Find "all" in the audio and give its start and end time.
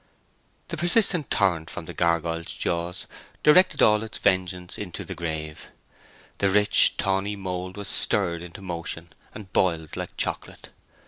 3.83-4.01